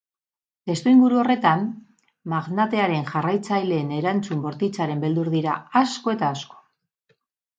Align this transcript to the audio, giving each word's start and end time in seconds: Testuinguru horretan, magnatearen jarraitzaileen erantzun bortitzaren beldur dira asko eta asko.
Testuinguru 0.69 1.19
horretan, 1.23 1.65
magnatearen 2.33 3.05
jarraitzaileen 3.11 3.93
erantzun 3.99 4.41
bortitzaren 4.47 5.03
beldur 5.05 5.29
dira 5.35 5.59
asko 5.83 6.15
eta 6.17 6.33
asko. 6.39 6.59